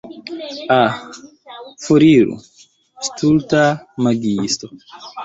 [0.79, 0.93] Ah,
[1.83, 2.35] foriru
[3.09, 3.63] stulta
[4.03, 4.67] magiisto.